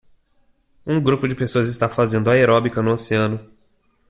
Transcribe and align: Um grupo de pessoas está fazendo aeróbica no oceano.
Um 0.83 0.99
grupo 0.99 1.27
de 1.27 1.35
pessoas 1.35 1.69
está 1.69 1.87
fazendo 1.87 2.31
aeróbica 2.31 2.81
no 2.81 2.89
oceano. 2.93 3.39